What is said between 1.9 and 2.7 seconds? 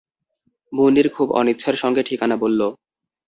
ঠিকানা বলল।